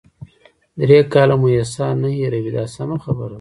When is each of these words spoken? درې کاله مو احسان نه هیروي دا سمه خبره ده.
درې 0.79 0.99
کاله 1.13 1.35
مو 1.41 1.47
احسان 1.57 1.93
نه 2.03 2.09
هیروي 2.17 2.51
دا 2.57 2.63
سمه 2.75 2.97
خبره 3.03 3.27
ده. 3.27 3.29